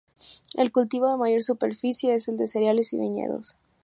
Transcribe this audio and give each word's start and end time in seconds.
El 0.57 0.71
cultivo 0.71 1.11
de 1.11 1.15
mayor 1.17 1.43
superficie 1.43 2.15
es 2.15 2.27
el 2.27 2.35
de 2.35 2.47
cereales 2.47 2.91
y 2.91 2.97
viñedos. 2.97 3.57